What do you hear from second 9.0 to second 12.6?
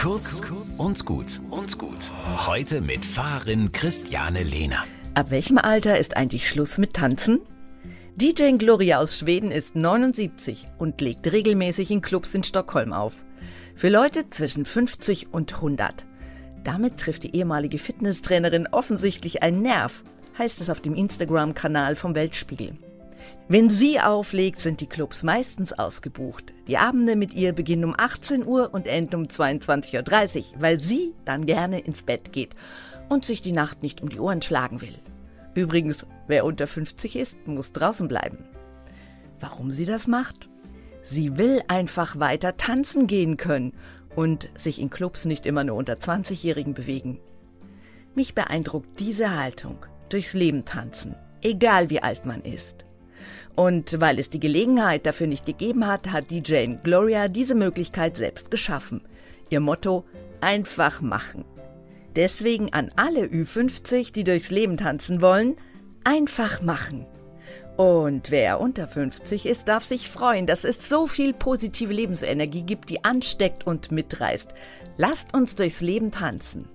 Schweden ist 79 und legt regelmäßig in Clubs in